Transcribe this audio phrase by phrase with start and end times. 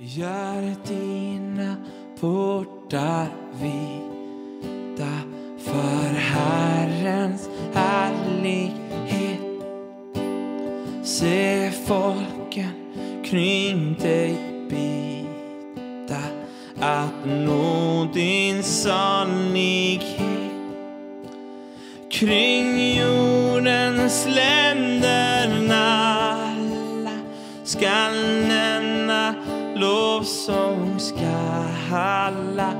[0.00, 1.76] Gör dina
[2.20, 3.28] portar
[3.60, 5.12] vita
[5.58, 9.40] för Herrens härlighet.
[11.02, 12.70] Se folken
[13.24, 14.36] kring dig
[14.70, 16.22] bita
[16.80, 20.22] att nå din sannighet.
[22.10, 24.97] Kring jordens länder
[31.92, 32.74] alla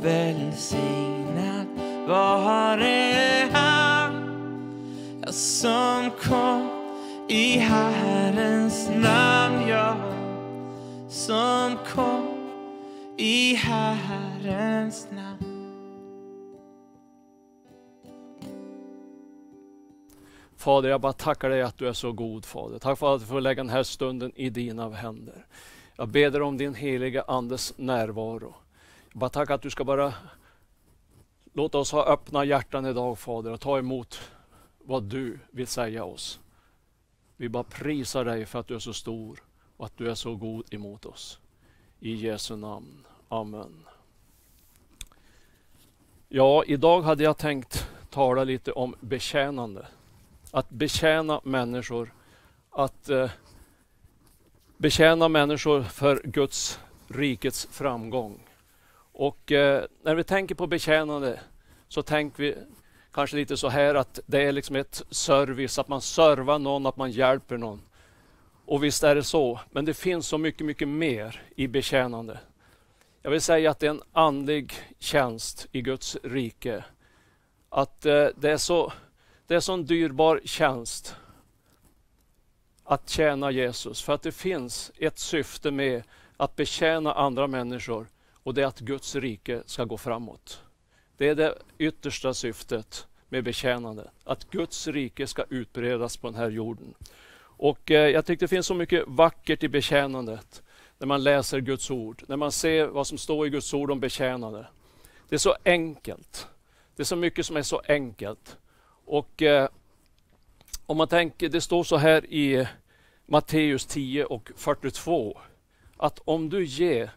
[0.00, 1.66] välsignad
[2.08, 4.22] vare han
[5.32, 6.68] som kom
[7.28, 9.96] i Herrens namn, ja,
[11.08, 12.28] som kom
[13.16, 15.52] i Herrens namn.
[20.56, 22.78] Fader, jag bara tackar dig att du är så god Fader.
[22.78, 25.46] Tack för att vi får lägga den här stunden i dina händer.
[26.02, 28.54] Jag ber om din heliga Andes närvaro.
[29.12, 30.14] Jag bara tackar att du ska bara
[31.52, 34.20] låta oss ha öppna hjärtan idag Fader och ta emot
[34.78, 36.40] vad du vill säga oss.
[37.36, 39.42] Vi bara prisar dig för att du är så stor
[39.76, 41.38] och att du är så god emot oss.
[42.00, 43.06] I Jesu namn.
[43.28, 43.86] Amen.
[46.28, 49.86] Ja, idag hade jag tänkt tala lite om betjänande.
[50.50, 52.14] Att betjäna människor.
[52.70, 53.30] Att eh,
[54.82, 58.40] betjäna människor för Guds rikets framgång.
[59.12, 61.40] Och eh, när vi tänker på betjänande
[61.88, 62.56] så tänker vi
[63.12, 66.96] kanske lite så här att det är liksom ett service, att man servar någon, att
[66.96, 67.82] man hjälper någon.
[68.66, 72.38] Och visst är det så, men det finns så mycket, mycket mer i betjänande.
[73.22, 76.84] Jag vill säga att det är en andlig tjänst i Guds rike.
[77.68, 78.92] Att eh, det är så
[79.46, 81.16] det är så en dyrbar tjänst
[82.92, 84.02] att tjäna Jesus.
[84.02, 86.02] För att det finns ett syfte med
[86.36, 90.62] att betjäna andra människor och det är att Guds rike ska gå framåt.
[91.16, 94.10] Det är det yttersta syftet med betjänande.
[94.24, 96.94] Att Guds rike ska utbredas på den här jorden.
[97.40, 100.62] Och eh, jag tycker det finns så mycket vackert i betjänandet
[100.98, 104.00] när man läser Guds ord, när man ser vad som står i Guds ord om
[104.00, 104.66] betjänande.
[105.28, 106.46] Det är så enkelt.
[106.96, 108.56] Det är så mycket som är så enkelt.
[109.04, 109.68] Och eh,
[110.86, 112.66] om man tänker, det står så här i
[113.26, 115.40] Matteus 10 och 42
[115.96, 117.10] att om du ger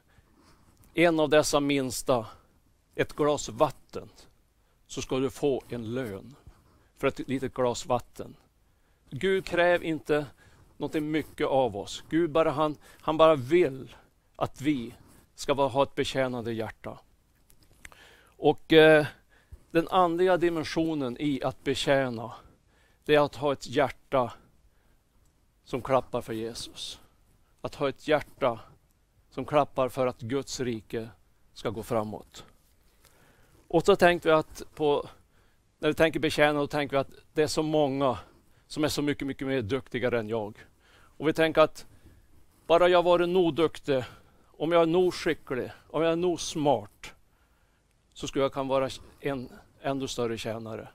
[0.94, 2.28] en av dessa minsta
[2.96, 4.10] ett glas vatten
[4.88, 6.36] så ska du få en lön
[6.98, 8.36] för ett litet glas vatten.
[9.10, 10.26] Gud kräver inte
[10.78, 12.04] någonting mycket av oss.
[12.10, 13.96] Gud bara, han, han bara vill
[14.36, 14.94] att vi
[15.36, 17.00] ska ha ett betjänande hjärta.
[18.38, 19.06] Och eh,
[19.72, 22.32] den andliga dimensionen i att betjäna,
[23.06, 24.34] det är att ha ett hjärta
[25.66, 27.00] som klappar för Jesus.
[27.62, 28.59] Att ha ett hjärta
[29.30, 31.09] som klappar för att Guds rike
[31.53, 32.46] ska gå framåt.
[33.68, 35.09] Och så tänkte vi att på,
[35.80, 38.20] när vi tänker betjäna, då tänker vi att det är så många
[38.68, 40.66] som är så mycket, mycket mer duktigare än jag.
[41.18, 41.86] Och vi tänker att
[42.68, 44.04] bara jag varit nog duktig,
[44.58, 47.14] om jag är nog skicklig, om jag är nog smart,
[48.14, 48.90] så skulle jag kunna vara
[49.20, 49.50] en
[49.81, 50.88] ännu större tjänare.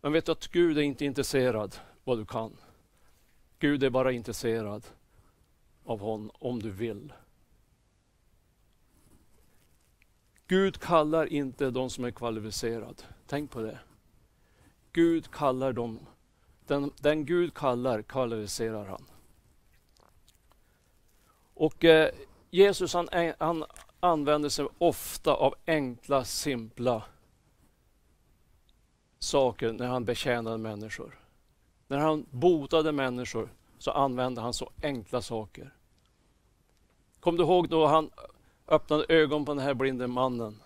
[0.00, 2.56] Men vet du att Gud är inte intresserad vad du kan.
[3.64, 4.86] Gud är bara intresserad
[5.84, 7.12] av honom om du vill.
[10.46, 13.02] Gud kallar inte de som är kvalificerade.
[13.26, 13.78] Tänk på det.
[14.92, 16.06] Gud kallar dem,
[16.66, 19.04] den, den Gud kallar kvalificerar han.
[21.54, 22.14] Och eh,
[22.50, 23.08] Jesus han,
[23.38, 23.64] han
[24.00, 27.02] använder sig ofta av enkla, simpla
[29.18, 31.23] saker när han betjänar människor.
[31.94, 35.70] När han botade människor så använde han så enkla saker.
[37.20, 38.10] Kom du ihåg då han
[38.68, 40.60] öppnade ögon på den här blinde mannen?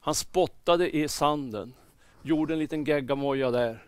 [0.00, 1.74] Han spottade i sanden,
[2.22, 3.86] gjorde en liten geggamoja där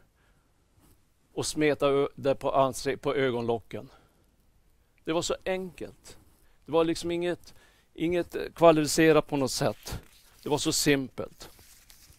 [1.35, 3.89] och smetade det på, på ögonlocken.
[5.05, 6.19] Det var så enkelt.
[6.67, 7.55] Det var liksom inget
[7.95, 10.01] Inget kvalificerat på något sätt.
[10.43, 11.51] Det var så simpelt.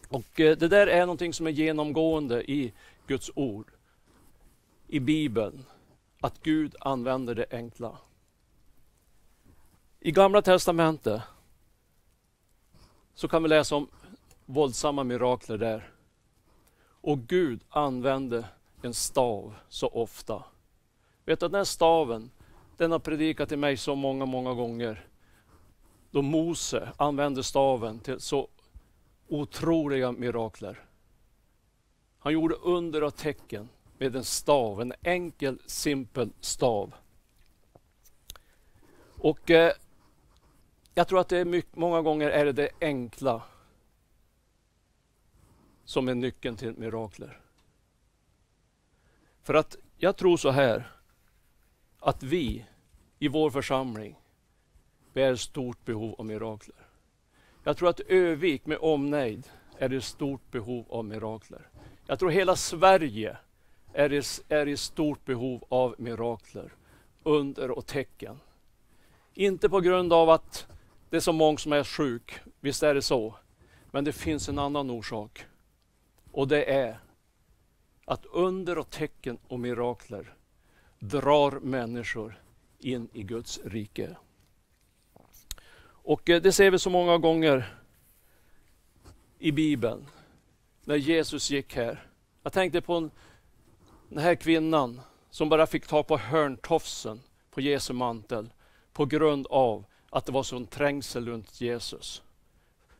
[0.08, 2.72] Och eh, det där är någonting som är genomgående i
[3.06, 3.75] Guds ord.
[4.88, 5.64] I Bibeln.
[6.20, 7.98] Att Gud använder det enkla.
[10.00, 11.22] I Gamla Testamentet
[13.14, 13.88] så kan vi läsa om
[14.44, 15.90] våldsamma mirakler där.
[17.00, 18.44] Och Gud använde
[18.82, 20.44] en stav så ofta.
[21.24, 22.30] Vet du, den här staven,
[22.76, 25.06] den har predikat till mig så många, många gånger
[26.10, 28.48] då Mose använde staven till så
[29.28, 30.84] otroliga mirakler.
[32.18, 36.94] Han gjorde under och tecken med en stav, en enkel simpel stav.
[39.18, 39.72] Och eh,
[40.94, 43.42] jag tror att det är mycket, många gånger är det det enkla
[45.84, 47.40] som är nyckeln till mirakler.
[49.42, 50.90] För att jag tror så här,
[52.00, 52.66] att vi
[53.18, 54.20] i vår församling,
[55.12, 56.76] vi är i stort behov av mirakler.
[57.64, 61.68] Jag tror att Övik med omnejd är i stort behov av mirakler.
[62.06, 63.36] Jag tror hela Sverige
[63.96, 66.72] är i, är i stort behov av mirakler,
[67.22, 68.40] under och tecken.
[69.34, 70.66] Inte på grund av att
[71.10, 73.34] det är så många som är sjuk, visst är det så.
[73.90, 75.44] Men det finns en annan orsak.
[76.32, 76.98] Och det är
[78.04, 80.34] att under och tecken och mirakler
[80.98, 82.40] drar människor
[82.78, 84.16] in i Guds rike.
[85.84, 87.78] Och eh, det ser vi så många gånger
[89.38, 90.06] i Bibeln,
[90.84, 92.06] när Jesus gick här.
[92.42, 93.10] Jag tänkte på en
[94.08, 95.00] den här kvinnan
[95.30, 97.20] som bara fick ta på hörntofsen
[97.50, 98.48] på Jesu mantel
[98.92, 102.22] på grund av att det var sån trängsel runt Jesus.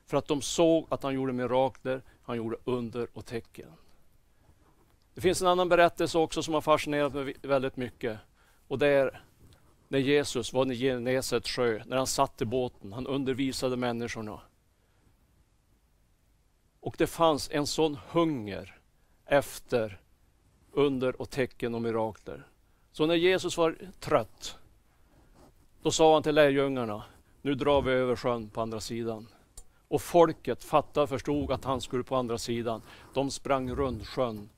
[0.07, 3.73] För att de såg att han gjorde mirakler, han gjorde under och tecken.
[5.15, 8.19] Det finns en annan berättelse också som har fascinerat mig väldigt mycket.
[8.69, 9.23] Och det är
[9.89, 14.41] när Jesus var i Genesets sjö, när han satt i båten, han undervisade människorna.
[16.81, 18.79] Och det fanns en sån hunger
[19.27, 20.01] efter
[20.77, 22.47] under och tecken och mirakler.
[22.93, 24.59] Så när Jesus var trött,
[25.83, 27.03] då sa han till lärjungarna,
[27.43, 29.29] nu drar vi över sjön på andra sidan.
[29.89, 32.83] Och folket fattade och förstod att han skulle på andra sidan.
[33.15, 34.49] De sprang runt sjön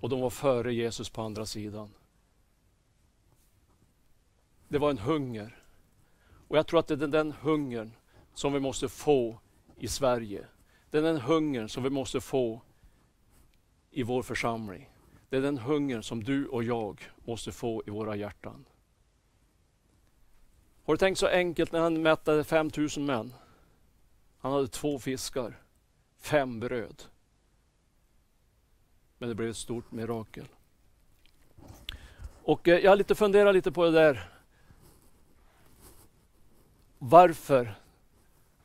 [0.00, 1.90] och de var före Jesus på andra sidan.
[4.68, 5.62] Det var en hunger.
[6.48, 7.92] Och jag tror att det är den hungern
[8.34, 9.38] som vi måste få
[9.76, 10.46] i Sverige.
[10.90, 12.60] Det är den hungern som vi måste få
[13.90, 14.91] i vår församling.
[15.32, 18.64] Det är den hungern som du och jag måste få i våra hjärtan.
[20.84, 23.34] Har du tänkt så enkelt när han mättade 5000 män?
[24.38, 25.58] Han hade två fiskar,
[26.18, 27.02] fem bröd.
[29.18, 30.46] Men det blev ett stort mirakel.
[32.42, 34.28] Och eh, jag har lite funderat lite på det där.
[36.98, 37.74] Varför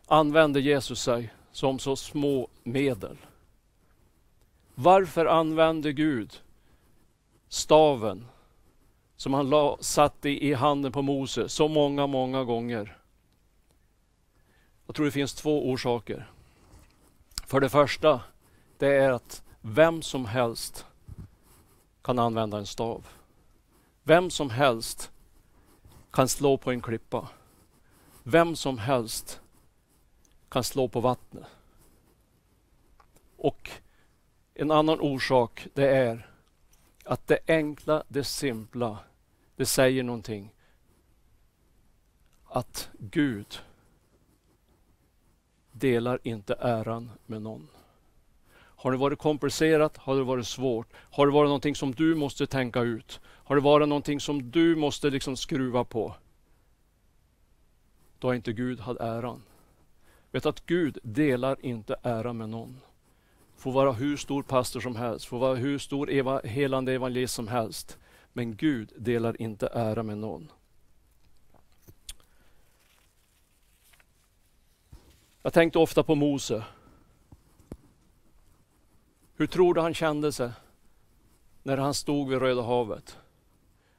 [0.06, 3.18] använde Jesus sig som så små medel?
[4.76, 6.42] Varför använde Gud
[7.50, 8.26] staven
[9.16, 12.98] som han la, satte i handen på Mose så många, många gånger?
[14.86, 16.32] Jag tror det finns två orsaker.
[17.46, 18.22] För det första,
[18.78, 20.86] det är att vem som helst
[22.02, 23.08] kan använda en stav.
[24.04, 25.12] Vem som helst
[26.12, 27.28] kan slå på en klippa.
[28.24, 29.42] Vem som helst
[30.50, 31.46] kan slå på vattnet.
[33.38, 33.72] Och
[34.54, 36.30] en annan orsak det är
[37.08, 39.00] att det enkla, det simpla,
[39.56, 40.54] det säger någonting.
[42.46, 43.60] Att Gud
[45.72, 47.68] delar inte äran med någon.
[48.54, 49.98] Har det varit komplicerat?
[49.98, 50.94] Har det varit svårt?
[50.96, 53.20] Har det varit någonting som du måste tänka ut?
[53.26, 56.16] Har det varit någonting som du måste liksom skruva på?
[58.20, 59.44] Då har inte Gud haft äran.
[60.32, 62.82] Vet att Gud delar inte äran med någon.
[63.58, 67.48] Får vara hur stor pastor som helst, får vara hur stor eva, helande evangelist som
[67.48, 67.98] helst.
[68.34, 70.52] Men Gud delar inte ära med någon.
[75.42, 76.64] Jag tänkte ofta på Mose.
[79.36, 80.52] Hur tror du han kände sig
[81.64, 83.18] när han stod vid Röda havet?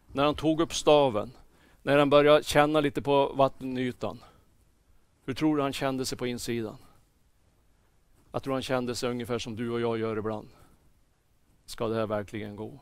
[0.07, 1.33] När han tog upp staven,
[1.83, 4.25] när han började känna lite på vattenytan.
[5.25, 6.77] Hur tror du han kände sig på insidan?
[8.39, 10.49] Jag tror han kände sig ungefär som du och jag gör ibland.
[11.65, 12.81] Ska det här verkligen gå?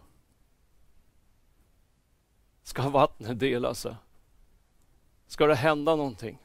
[2.62, 3.94] Ska vattnet dela sig?
[5.26, 6.38] Ska det hända någonting?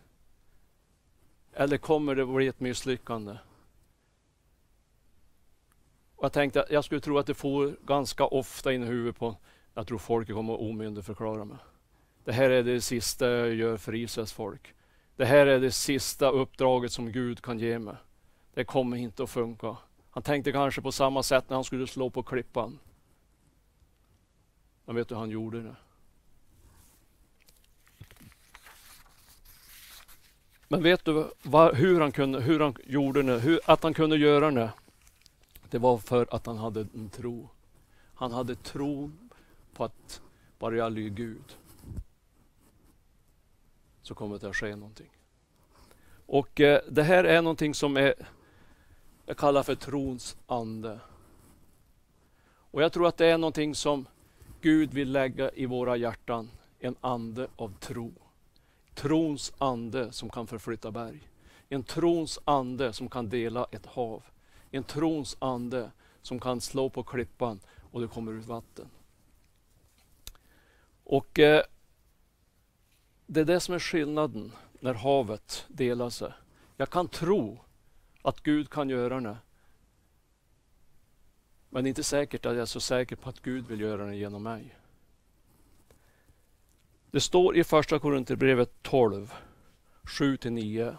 [1.53, 3.37] Eller kommer det bli ett misslyckande?
[6.15, 9.37] Och jag tänkte jag skulle tro att det får ganska ofta in i huvudet på,
[9.73, 11.57] jag tror folket kommer att omyndigförklara mig.
[12.23, 14.73] Det här är det sista jag gör för Israels folk.
[15.15, 17.95] Det här är det sista uppdraget som Gud kan ge mig.
[18.53, 19.77] Det kommer inte att funka.
[20.09, 22.79] Han tänkte kanske på samma sätt när han skulle slå på klippan.
[24.85, 25.75] Men vet du hur han gjorde det?
[30.67, 33.39] Men vet du vad, hur, han kunde, hur han gjorde det?
[33.39, 34.71] Hur, att han kunde göra det?
[35.69, 37.49] Det var för att han hade en tro.
[38.13, 39.11] Han hade tro
[39.73, 40.21] på att
[40.59, 41.57] bara jag lyder Gud
[44.01, 45.09] så kommer det att ske någonting.
[46.25, 48.13] Och eh, det här är någonting som är,
[49.31, 50.99] jag kallar för trons ande.
[52.43, 54.07] Och jag tror att det är någonting som
[54.61, 58.13] Gud vill lägga i våra hjärtan, en ande av tro.
[58.93, 61.29] trons ande som kan förflytta berg.
[61.69, 64.23] En trons ande som kan dela ett hav.
[64.71, 67.59] En trons ande som kan slå på klippan
[67.91, 68.89] och det kommer ut vatten.
[71.03, 71.63] Och eh,
[73.25, 76.33] Det är det som är skillnaden när havet delar sig.
[76.77, 77.59] Jag kan tro
[78.21, 79.37] att Gud kan göra det.
[81.69, 84.05] Men det är inte säkert att jag är så säker på att Gud vill göra
[84.05, 84.75] det genom mig.
[87.11, 89.33] Det står i första Korinthierbrevet 12,
[90.03, 90.95] 7-9.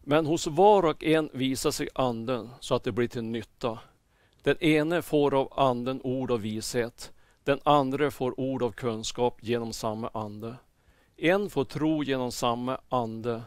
[0.00, 3.78] Men hos var och en visar sig anden så att det blir till nytta.
[4.42, 7.12] Den ene får av anden ord av vishet,
[7.44, 10.56] den andra får ord av kunskap genom samma ande.
[11.16, 13.42] En får tro genom samma ande,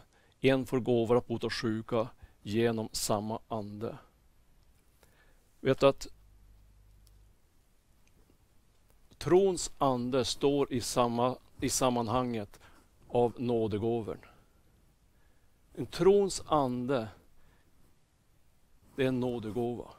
[0.48, 2.08] en får gåvor att bota sjuka
[2.42, 3.98] genom samma ande.
[5.60, 6.08] Vet du att
[9.18, 12.60] trons ande står i, samma, i sammanhanget
[13.08, 14.32] av nådegåvor.
[15.74, 17.08] En trons ande,
[18.96, 19.90] det är en nådegåva.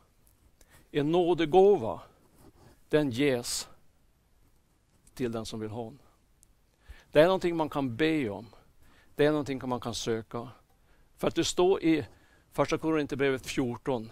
[0.92, 2.02] En nådegåva,
[2.90, 3.68] den ges
[5.14, 6.00] till den som vill ha den.
[7.12, 8.46] Det är någonting man kan be om.
[9.18, 10.50] Det är någonting man kan söka.
[11.16, 12.06] För att det står i
[12.52, 14.12] Första Korinthierbrevet 14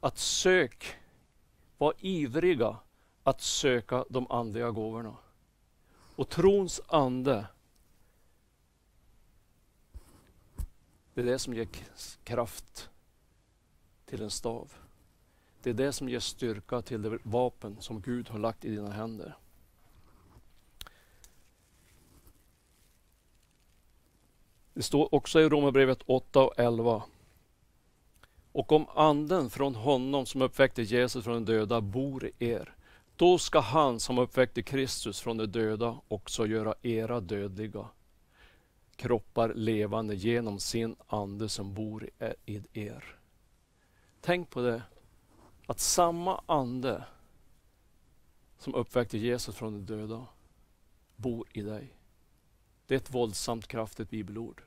[0.00, 0.96] att sök,
[1.78, 2.76] var ivriga
[3.22, 5.16] att söka de andliga gåvorna.
[6.16, 7.46] Och trons ande,
[11.14, 11.68] det är det som ger
[12.24, 12.90] kraft
[14.04, 14.72] till en stav.
[15.62, 18.90] Det är det som ger styrka till det vapen som Gud har lagt i dina
[18.90, 19.36] händer.
[24.76, 27.02] Det står också i Romarbrevet 8 och 11.
[28.52, 32.74] Och om anden från honom som uppväckte Jesus från de döda bor i er,
[33.16, 37.88] då ska han som uppväckte Kristus från de döda också göra era dödliga
[38.96, 42.10] kroppar levande genom sin ande som bor
[42.46, 43.18] i er.
[44.20, 44.82] Tänk på det,
[45.66, 47.04] att samma ande
[48.58, 50.26] som uppväckte Jesus från de döda
[51.16, 51.96] bor i dig.
[52.86, 54.62] Det är ett våldsamt kraftigt bibelord.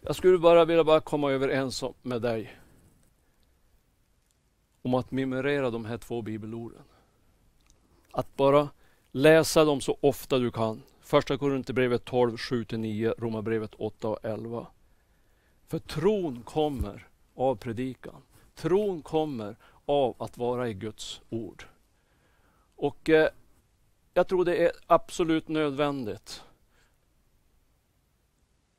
[0.00, 2.58] Jag skulle bara vilja bara komma överens med dig
[4.82, 6.82] om att memorera de här två bibelorden.
[8.10, 8.68] Att bara
[9.12, 10.82] läsa dem så ofta du kan.
[11.00, 14.66] Första Korinthierbrevet 12, 7-9, Romarbrevet 8 och 11.
[15.66, 18.22] För tron kommer av predikan.
[18.54, 21.64] Tron kommer av att vara i Guds ord.
[22.76, 23.28] Och eh,
[24.14, 26.42] jag tror det är absolut nödvändigt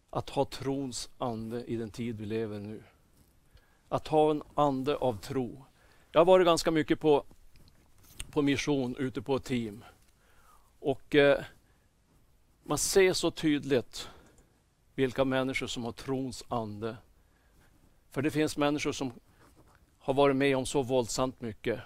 [0.09, 2.83] att ha trons ande i den tid vi lever nu.
[3.89, 5.65] Att ha en ande av tro.
[6.11, 7.25] Jag har varit ganska mycket på,
[8.31, 9.83] på mission ute på team.
[10.79, 11.43] Och eh,
[12.63, 14.09] man ser så tydligt
[14.95, 16.97] vilka människor som har trons ande.
[18.09, 19.11] För det finns människor som
[19.99, 21.79] har varit med om så våldsamt mycket.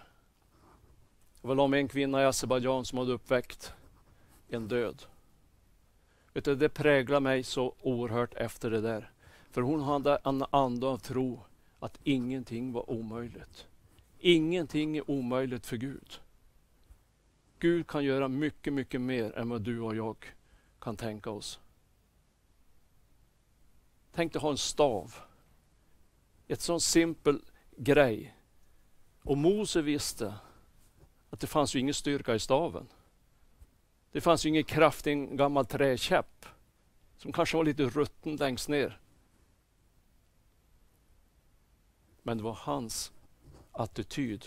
[1.42, 3.74] Jag var med en kvinna i Azerbajdzjan som hade uppväckt
[4.48, 5.04] en död.
[6.34, 9.12] Vet du, det präglade mig så oerhört efter det där.
[9.52, 11.40] För hon hade en ande av tro
[11.80, 13.68] att ingenting var omöjligt.
[14.20, 16.20] Ingenting är omöjligt för Gud.
[17.60, 20.36] Gud kan göra mycket, mycket mer än vad du och jag
[20.80, 21.60] kan tänka oss.
[24.12, 25.16] Tänk dig ha en stav.
[26.48, 27.42] Ett sån simpel
[27.78, 28.36] grej.
[29.24, 30.34] Och Mose visste
[31.30, 32.88] att det fanns ju ingen styrka i staven.
[34.12, 36.46] Det fanns ju ingen kraft i en gammal träkäpp
[37.18, 39.00] som kanske var lite rutten längst ner.
[42.24, 43.12] Men det var hans
[43.72, 44.46] attityd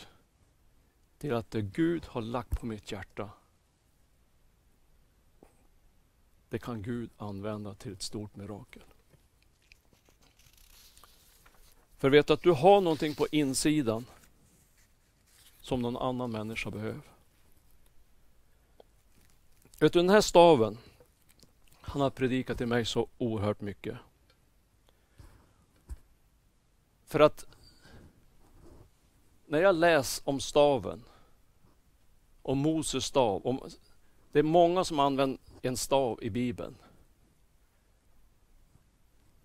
[1.18, 3.30] till att det Gud har lagt på mitt hjärta,
[6.48, 8.82] det kan Gud använda till ett stort mirakel.
[11.98, 14.06] För vet att du har någonting på insidan
[15.62, 17.02] som någon annan människa behöver.
[19.78, 20.78] Vet du, den här staven,
[21.80, 23.98] han har predikat till mig så oerhört mycket.
[27.04, 27.46] För att
[29.46, 31.04] när jag läser om staven,
[32.42, 33.70] om Moses stav, om,
[34.32, 36.74] det är många som använder en stav i Bibeln.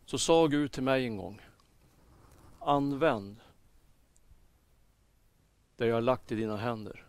[0.05, 1.41] Så sa Gud till mig en gång,
[2.59, 3.35] använd
[5.77, 7.05] det jag har lagt i dina händer.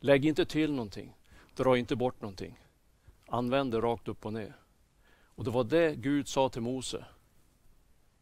[0.00, 1.16] Lägg inte till någonting.
[1.54, 2.60] Dra inte bort någonting.
[3.28, 4.56] Använd det rakt upp och ner.
[5.24, 7.04] Och det var det Gud sa till Mose.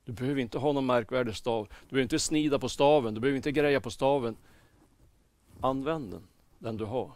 [0.04, 1.68] Du behöver inte ha någon märkvärdig stav.
[1.68, 3.14] Du behöver inte snida på staven.
[3.14, 4.36] Du behöver inte greja på staven.
[5.60, 6.26] Använd den.
[6.58, 7.12] den du har.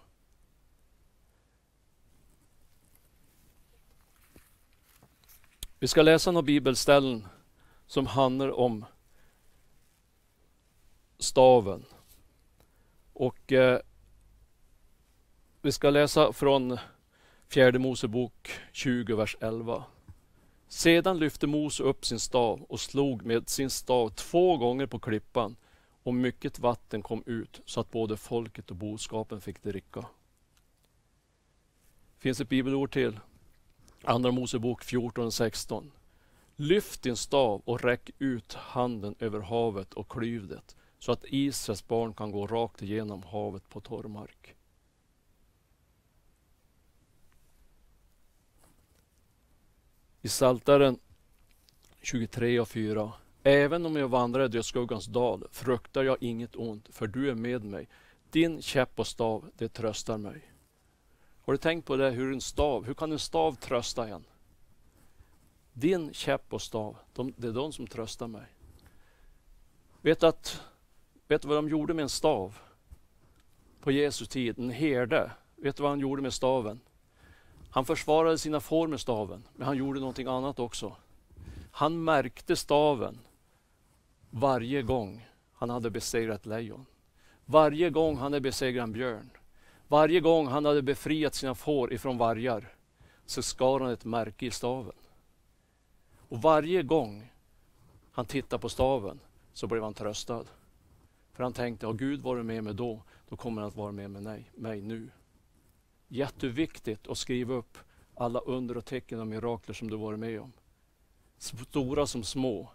[5.78, 7.26] Vi ska läsa några bibelställen
[7.86, 8.84] som handlar om
[11.18, 11.84] staven.
[13.12, 13.80] Och eh,
[15.62, 16.78] Vi ska läsa från
[17.48, 19.84] Fjärde Mosebok 20, vers 11.
[20.68, 25.56] Sedan lyfte Mose upp sin stav och slog med sin stav två gånger på klippan
[26.02, 30.00] och mycket vatten kom ut så att både folket och boskapen fick dricka.
[30.00, 33.20] Det finns ett bibelord till.
[34.04, 35.92] Andra Mosebok 14 och 16.
[36.56, 41.88] Lyft din stav och räck ut handen över havet och klyv det så att Israels
[41.88, 44.54] barn kan gå rakt igenom havet på torr mark.
[50.22, 50.98] I Saltaren
[52.00, 53.12] 23 och 4.
[53.42, 57.64] Även om jag vandrar i dödsskuggans dal fruktar jag inget ont, för du är med
[57.64, 57.88] mig.
[58.30, 60.52] Din käpp och stav, det tröstar mig.
[61.40, 64.24] Har du tänkt på det, hur en stav, hur kan en stav trösta en?
[65.72, 68.46] Din käpp och stav, de, det är de som tröstar mig.
[70.02, 70.62] Vet att,
[71.28, 72.58] vet du vad de gjorde med en stav?
[73.80, 75.30] På Jesu tid, en herde.
[75.56, 76.80] Vet du vad han gjorde med staven?
[77.70, 80.96] Han försvarade sina får med staven, men han gjorde någonting annat också.
[81.70, 83.18] Han märkte staven
[84.30, 86.86] varje gång han hade besegrat lejon.
[87.44, 89.30] Varje gång han hade besegrat en björn.
[89.88, 92.74] Varje gång han hade befriat sina får ifrån vargar
[93.26, 94.92] så skar han ett märke i staven.
[96.28, 97.32] Och varje gång
[98.12, 99.20] han tittade på staven
[99.52, 100.44] så blev han tröstad.
[101.38, 104.10] För han tänkte, har Gud varit med mig då, då kommer han att vara med
[104.10, 105.10] mig, mig nu.
[106.08, 107.78] Jätteviktigt att skriva upp
[108.14, 110.52] alla under och tecken och mirakler som du varit med om.
[111.38, 112.70] Stora som små.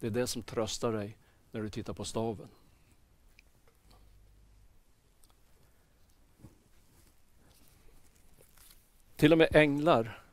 [0.00, 1.18] Det är det som tröstar dig
[1.50, 2.48] när du tittar på staven.
[9.16, 10.24] Till och med änglar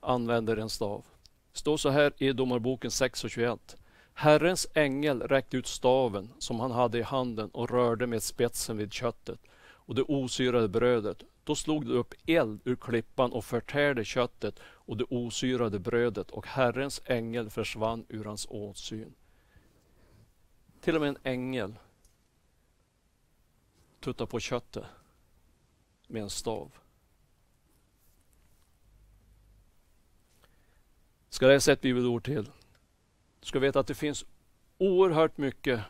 [0.00, 1.04] använder en stav.
[1.52, 3.76] Det står så här i Domarboken 6 och 21.
[4.14, 8.92] Herrens ängel räckte ut staven som han hade i handen och rörde med spetsen vid
[8.92, 11.22] köttet och det osyrade brödet.
[11.44, 16.46] Då slog det upp eld ur klippan och förtärde köttet och det osyrade brödet och
[16.46, 19.14] Herrens ängel försvann ur hans åsyn.
[20.80, 21.74] Till och med en ängel
[24.00, 24.84] tuttar på köttet
[26.06, 26.72] med en stav.
[31.28, 32.50] Ska läsa ett bibelord till.
[33.40, 34.24] Du ska veta att det finns
[34.78, 35.80] oerhört mycket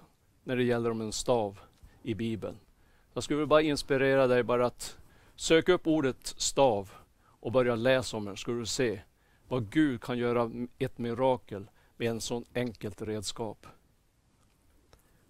[0.45, 1.61] när det gäller om en stav
[2.03, 2.57] i Bibeln.
[3.15, 4.99] Jag skulle bara inspirera dig bara att
[5.37, 6.91] söka upp ordet stav
[7.23, 9.01] och börja läsa om det, ska du se
[9.49, 13.67] vad Gud kan göra ett mirakel med en sån enkelt redskap.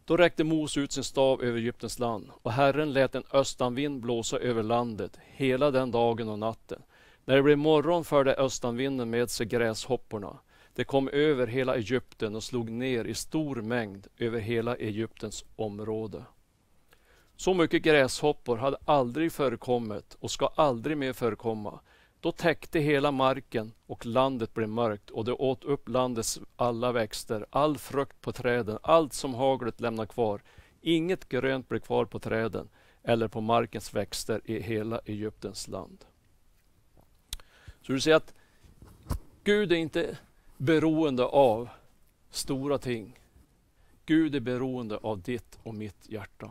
[0.05, 4.39] Då räckte Mose ut sin stav över Egyptens land och Herren lät en östanvind blåsa
[4.39, 6.83] över landet hela den dagen och natten.
[7.25, 10.39] När det blev morgon förde östanvinden med sig gräshopporna.
[10.75, 16.25] Det kom över hela Egypten och slog ner i stor mängd över hela Egyptens område.
[17.37, 21.81] Så mycket gräshoppor hade aldrig förekommit och ska aldrig mer förekomma.
[22.21, 27.47] Då täckte hela marken och landet blev mörkt och det åt upp landets alla växter,
[27.51, 30.43] all frukt på träden, allt som haglet lämnade kvar.
[30.81, 32.69] Inget grönt blev kvar på träden
[33.03, 36.05] eller på markens växter i hela Egyptens land.
[37.83, 38.35] Så du ser att
[39.45, 40.19] Gud är inte
[40.61, 41.69] beroende av
[42.31, 43.19] stora ting.
[44.07, 46.51] Gud är beroende av ditt och mitt hjärta.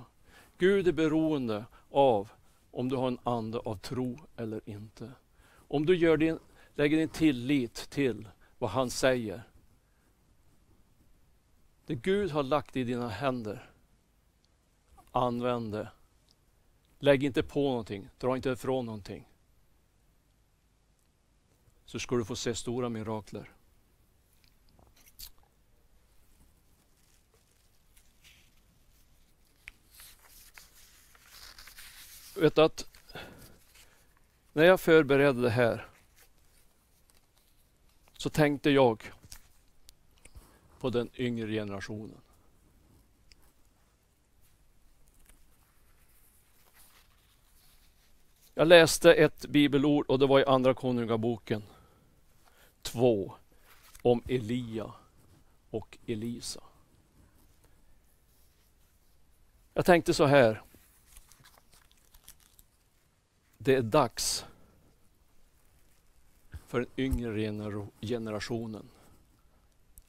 [0.58, 2.30] Gud är beroende av
[2.72, 5.12] om du har en ande av tro eller inte.
[5.52, 6.40] Om du gör din,
[6.76, 9.44] lägger din tillit till vad han säger.
[11.86, 13.72] Det Gud har lagt i dina händer,
[15.12, 15.92] använd det.
[17.00, 19.30] Lägg inte på någonting, dra inte ifrån någonting.
[21.86, 23.56] Så ska du få se stora mirakler.
[32.40, 32.88] Vet att
[34.54, 35.88] när jag förberedde det här
[38.18, 39.12] så tänkte jag
[40.80, 42.22] på den yngre generationen.
[48.54, 51.64] Jag läste ett bibelord och det var i Andra Konungaboken
[52.82, 53.34] 2
[54.02, 54.94] om Elia
[55.70, 56.64] och Elisa.
[59.74, 60.62] Jag tänkte så här
[63.62, 64.46] det är dags
[66.68, 68.86] för den yngre generationen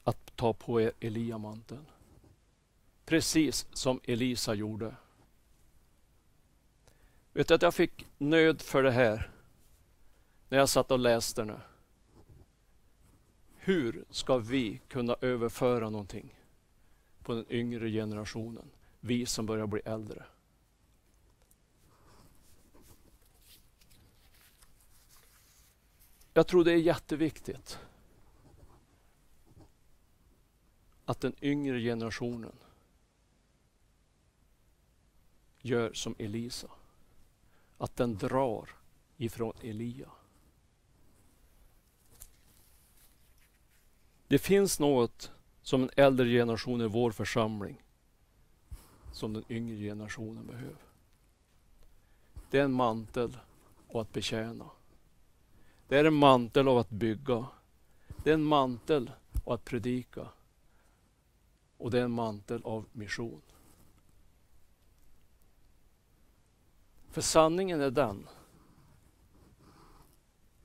[0.03, 1.85] att ta på er Eliamanteln.
[3.05, 4.95] Precis som Elisa gjorde.
[7.33, 9.31] Vet du att jag fick nöd för det här
[10.49, 11.59] när jag satt och läste nu.
[13.55, 16.35] Hur ska vi kunna överföra någonting
[17.23, 18.69] på den yngre generationen?
[18.99, 20.23] Vi som börjar bli äldre.
[26.33, 27.79] Jag tror det är jätteviktigt
[31.05, 32.55] att den yngre generationen
[35.61, 36.67] gör som Elisa.
[37.77, 38.69] Att den drar
[39.17, 40.09] ifrån Elia.
[44.27, 47.83] Det finns något som en äldre generation i vår församling
[49.11, 50.81] som den yngre generationen behöver.
[52.49, 53.37] Det är en mantel
[53.87, 54.69] och att betjäna.
[55.91, 57.45] Det är en mantel av att bygga.
[58.23, 59.11] Det är en mantel
[59.43, 60.27] av att predika.
[61.77, 63.41] Och det är en mantel av mission.
[67.09, 68.27] För sanningen är den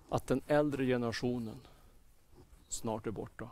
[0.08, 1.60] att den äldre generationen
[2.68, 3.50] snart är borta.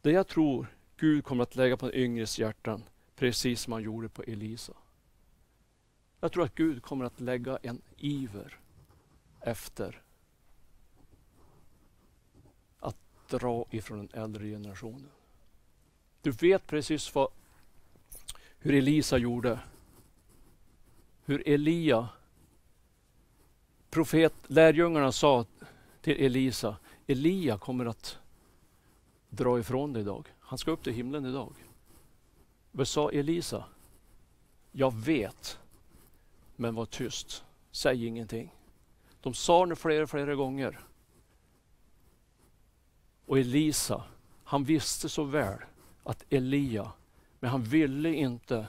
[0.00, 2.82] Det jag tror Gud kommer att lägga på den yngres hjärtan,
[3.16, 4.74] precis som han gjorde på Elisa.
[6.20, 8.58] Jag tror att Gud kommer att lägga en iver
[9.40, 10.02] efter
[12.78, 12.96] att
[13.28, 15.10] dra ifrån den äldre generationen.
[16.22, 17.28] Du vet precis vad,
[18.58, 19.60] hur Elisa gjorde.
[21.24, 22.08] Hur Elia,
[23.90, 25.46] profet, lärjungarna sa
[26.00, 26.76] till Elisa,
[27.06, 28.18] Elia kommer att
[29.28, 30.34] dra ifrån dig idag.
[30.40, 31.52] Han ska upp till himlen idag.
[32.72, 33.64] Vad sa Elisa?
[34.72, 35.58] Jag vet,
[36.58, 37.44] men var tyst.
[37.70, 38.54] Säg ingenting.
[39.20, 40.80] De sa det flera, flera gånger.
[43.26, 44.04] Och Elisa,
[44.44, 45.58] han visste så väl
[46.02, 46.92] att Elia,
[47.40, 48.66] men han ville inte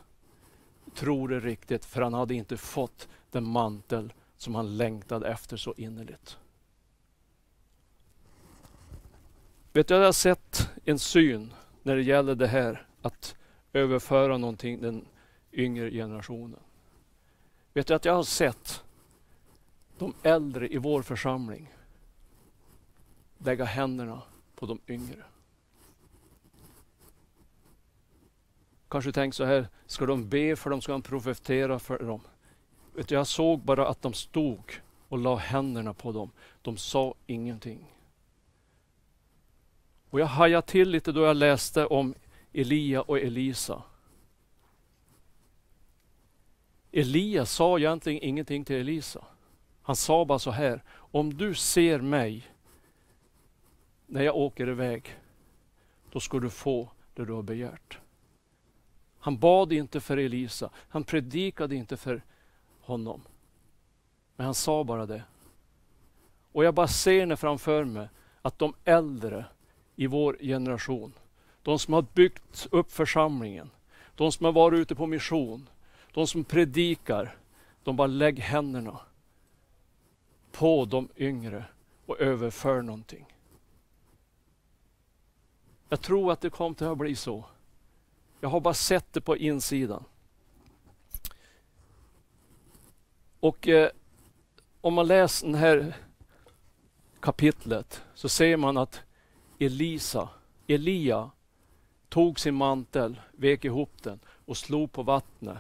[0.96, 5.74] tro det riktigt för han hade inte fått den mantel som han längtade efter så
[5.78, 6.38] innerligt.
[9.74, 13.36] Vet du, jag har sett en syn när det gäller det här att
[13.74, 15.06] överföra någonting den
[15.52, 16.60] yngre generationen.
[17.74, 18.84] Vet du att jag har sett
[19.98, 21.70] de äldre i vår församling
[23.38, 24.22] lägga händerna
[24.56, 25.24] på de yngre.
[28.90, 32.22] Kanske tänk så här, ska de be för dem, ska de profetera för dem?
[32.94, 36.32] Vet du, jag såg bara att de stod och la händerna på dem.
[36.62, 37.96] De sa ingenting.
[40.10, 42.16] Och jag hajade till lite då jag läste om
[42.54, 43.84] Elia och Elisa.
[46.92, 49.26] Elias sa egentligen ingenting till Elisa.
[49.82, 52.48] Han sa bara så här, om du ser mig
[54.06, 55.16] när jag åker iväg,
[56.12, 57.98] då ska du få det du har begärt.
[59.20, 62.22] Han bad inte för Elisa, han predikade inte för
[62.82, 63.22] honom.
[64.36, 65.24] Men han sa bara det.
[66.52, 68.08] Och jag bara ser det framför mig
[68.42, 69.46] att de äldre
[69.96, 71.14] i vår generation,
[71.64, 73.70] de som har byggt upp församlingen,
[74.16, 75.70] de som har varit ute på mission,
[76.14, 77.38] de som predikar,
[77.84, 79.00] de bara lägger händerna
[80.52, 81.66] på de yngre
[82.06, 83.26] och överför någonting.
[85.90, 87.46] Jag tror att det kommer att bli så.
[88.40, 90.04] Jag har bara sett det på insidan.
[93.40, 93.90] Och eh,
[94.82, 95.96] om man läser det här
[97.20, 99.02] kapitlet så ser man att
[99.60, 100.30] Elisa,
[100.68, 101.32] Elia
[102.10, 105.58] tog sin mantel, vek ihop den och slog på vattnet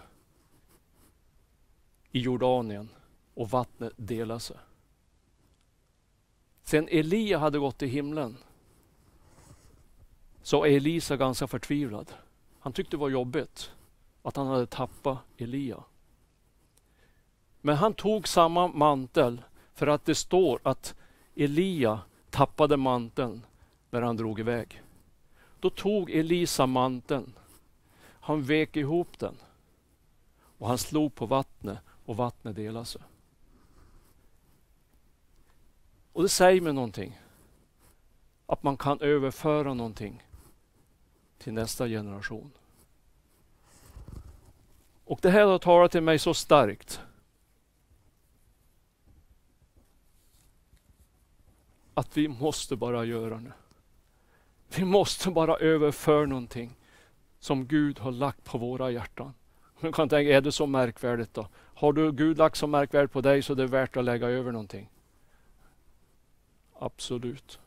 [2.11, 2.89] i Jordanien
[3.33, 4.57] och vattnet delade sig.
[6.63, 8.37] Sen Elia hade gått till himlen
[10.41, 12.13] så är Elisa ganska förtvivlad.
[12.59, 13.71] Han tyckte det var jobbigt
[14.21, 15.83] att han hade tappat Elia.
[17.61, 19.41] Men han tog samma mantel
[19.73, 20.95] för att det står att
[21.35, 23.45] Elia tappade manteln
[23.89, 24.83] när han drog iväg.
[25.59, 27.33] Då tog Elisa manteln.
[28.01, 29.35] Han vek ihop den
[30.57, 31.77] och han slog på vattnet
[32.09, 33.01] och vattnet delar sig.
[36.13, 37.19] Och det säger mig någonting.
[38.45, 40.23] Att man kan överföra någonting
[41.37, 42.51] till nästa generation.
[45.05, 47.01] Och det här har talat till mig så starkt.
[51.93, 53.51] Att vi måste bara göra nu.
[54.75, 56.75] Vi måste bara överföra någonting
[57.39, 59.33] som Gud har lagt på våra hjärtan.
[59.79, 61.47] Man kan tänka, är det så märkvärdigt då?
[61.55, 64.51] Har du Gud lagt så märkvärdigt på dig så det är värt att lägga över
[64.51, 64.89] någonting?
[66.73, 67.59] Absolut.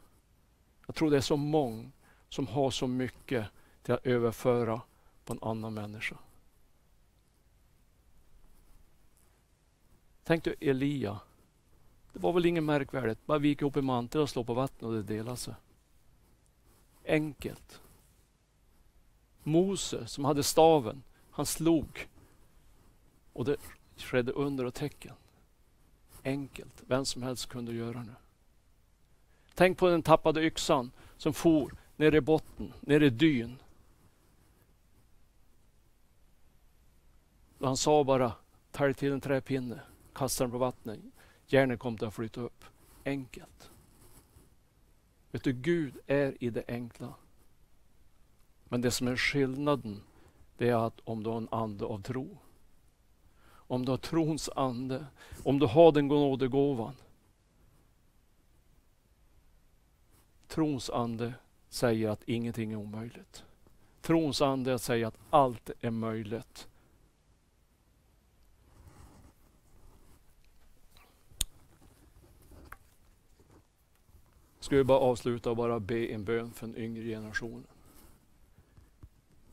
[0.87, 1.90] Jag tror det är så många
[2.29, 3.46] som har så mycket
[3.83, 4.81] till att överföra
[5.25, 6.16] på en annan människa.
[10.25, 11.20] Tänk dig Elia.
[12.12, 13.27] Det var väl inget märkvärdigt.
[13.27, 15.55] Bara vika ihop en mantel och slå på vattnet och det delade sig.
[17.07, 17.81] Enkelt.
[19.42, 22.09] Mose som hade staven, han slog.
[23.33, 23.57] Och det
[23.97, 25.14] skedde under och tecken.
[26.25, 26.83] Enkelt.
[26.87, 28.16] Vem som helst kunde göra det.
[29.55, 33.59] Tänk på den tappade yxan som for ner i botten, ner i dyn.
[37.59, 38.33] Och han sa bara,
[38.71, 39.81] tälj till en träpinne,
[40.12, 41.01] kasta den på vattnet.
[41.47, 42.64] Järnet kom till att flyta upp.
[43.05, 43.71] Enkelt.
[45.31, 47.14] Vet du, Gud är i det enkla.
[48.64, 50.01] Men det som är skillnaden,
[50.57, 52.38] det är att om du har en ande av tro.
[53.45, 55.07] Om du har trons ande,
[55.45, 56.95] om du har den nådegåvan.
[60.49, 61.35] Trons ande
[61.69, 63.45] säger att ingenting är omöjligt.
[64.01, 66.69] Trons ande säger att allt är möjligt.
[74.61, 77.72] Ska vi bara avsluta och bara be en bön för den yngre generationen.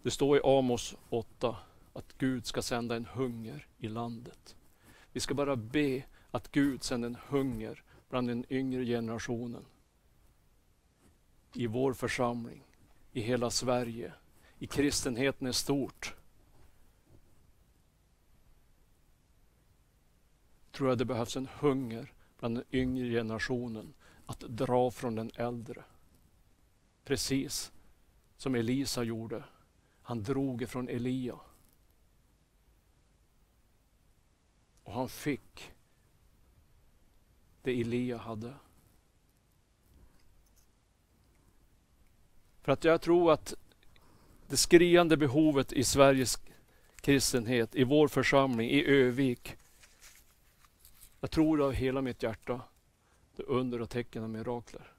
[0.03, 1.57] Det står i Amos 8
[1.93, 4.55] att Gud ska sända en hunger i landet.
[5.11, 9.65] Vi ska bara be att Gud sänder en hunger bland den yngre generationen.
[11.53, 12.63] I vår församling,
[13.11, 14.13] i hela Sverige,
[14.59, 16.15] i kristenheten i stort.
[20.71, 23.93] Tror jag det behövs en hunger bland den yngre generationen
[24.25, 25.83] att dra från den äldre.
[27.03, 27.71] Precis
[28.37, 29.43] som Elisa gjorde.
[30.09, 31.39] Han drog ifrån Elia.
[34.83, 35.71] Och han fick
[37.61, 38.53] det Elia hade.
[42.61, 43.53] För att jag tror att
[44.47, 46.37] det skriande behovet i Sveriges
[46.95, 49.55] kristenhet, i vår församling, i Övik.
[51.19, 52.61] Jag tror av hela mitt hjärta,
[53.35, 54.93] det under och tecken och mirakler.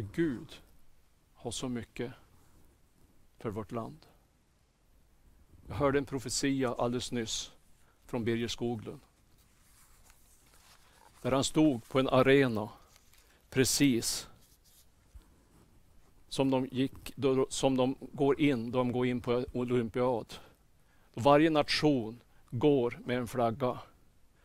[0.00, 0.60] För Gud
[1.34, 2.12] har så mycket
[3.38, 4.06] för vårt land.
[5.68, 7.52] Jag hörde en profetia alldeles nyss
[8.06, 9.00] från Birger Skoglund.
[11.22, 12.68] Där han stod på en arena
[13.50, 14.28] precis
[16.28, 17.14] som de, gick,
[17.48, 20.34] som de går in, de går in på olympiad.
[21.14, 23.78] Varje nation går med en flagga.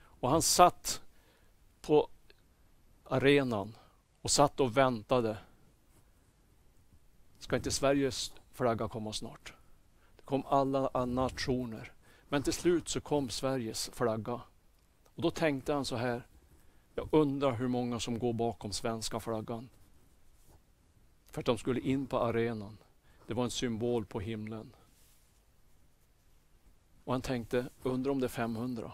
[0.01, 1.01] Och han satt
[1.81, 2.09] på
[3.03, 3.75] arenan
[4.25, 5.37] och satt och väntade.
[7.39, 9.53] Ska inte Sveriges flagga komma snart?
[10.15, 11.91] Det kom alla nationer.
[12.29, 14.41] Men till slut så kom Sveriges flagga.
[15.15, 16.27] Och då tänkte han så här.
[16.95, 19.69] Jag undrar hur många som går bakom svenska flaggan.
[21.27, 22.77] För att de skulle in på arenan.
[23.27, 24.75] Det var en symbol på himlen.
[27.03, 28.91] Och han tänkte, undrar om det är 500.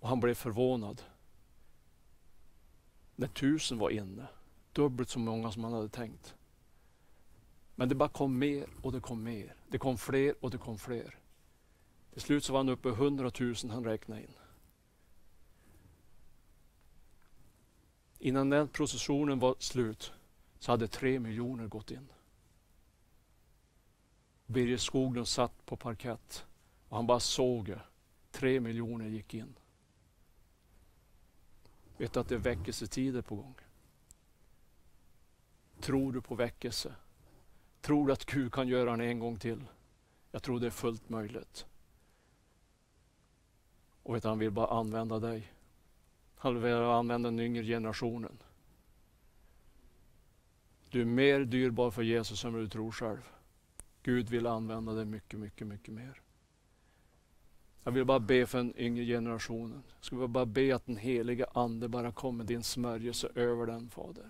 [0.00, 1.02] Och han blev förvånad.
[3.16, 4.26] När tusen var inne.
[4.72, 6.34] Dubbelt så många som han hade tänkt.
[7.74, 9.54] Men det bara kom mer och det kom mer.
[9.68, 11.18] Det kom fler och det kom fler.
[12.12, 14.32] Till slut så var han uppe i 100 000 han räknade in.
[18.18, 20.12] Innan den processionen var slut
[20.58, 22.08] så hade tre miljoner gått in.
[24.46, 26.46] Birger Skoglund satt på parkett
[26.88, 27.80] och han bara såg det.
[28.30, 29.54] Tre miljoner gick in.
[32.02, 33.54] Vet du att det är väckelsetider på gång?
[35.80, 36.94] Tror du på väckelse?
[37.80, 39.64] Tror du att Gud kan göra det en gång till?
[40.30, 41.66] Jag tror det är fullt möjligt.
[44.02, 45.52] Och vet du, han vill bara använda dig.
[46.36, 48.38] Han vill använda den yngre generationen.
[50.90, 53.28] Du är mer dyrbar för Jesus än vad du tror själv.
[54.02, 56.22] Gud vill använda dig mycket, mycket, mycket mer.
[57.84, 59.82] Jag vill bara be för den yngre generationen.
[59.98, 64.24] Jag skulle bara be att den heliga Ande bara kommer din smörjelse över den Fader.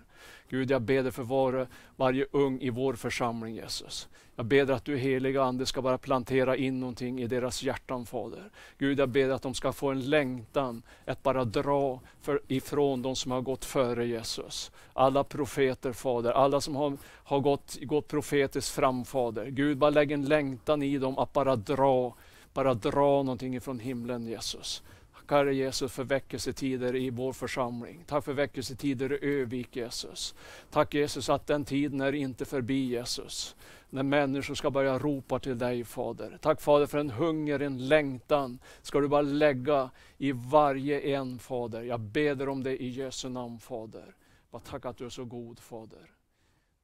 [0.49, 4.09] Gud, jag ber dig för var, varje ung i vår församling Jesus.
[4.35, 8.05] Jag ber dig att du heliga Ande ska bara plantera in någonting i deras hjärtan
[8.05, 8.51] Fader.
[8.77, 13.01] Gud, jag ber dig att de ska få en längtan att bara dra för, ifrån
[13.01, 14.71] de som har gått före Jesus.
[14.93, 19.45] Alla profeter Fader, alla som har, har gått, gått profetiskt fram Fader.
[19.45, 22.15] Gud, bara lägg en längtan i dem att bara dra
[22.53, 24.83] bara dra någonting ifrån himlen Jesus.
[25.13, 28.03] Tack Herre Jesus för väckelsetider i vår församling.
[28.07, 30.35] Tack för väckelsetider i Övik Jesus.
[30.71, 33.55] Tack Jesus att den tiden är inte förbi Jesus.
[33.89, 36.37] När människor ska börja ropa till dig Fader.
[36.41, 41.81] Tack Fader för en hunger, en längtan ska du bara lägga i varje en Fader.
[41.81, 44.15] Jag ber om det i Jesu namn Fader.
[44.51, 46.11] Bara tack att du är så god Fader.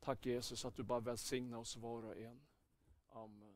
[0.05, 2.39] Tack Jesus att du bara välsignar oss var och en.
[3.13, 3.48] Amen.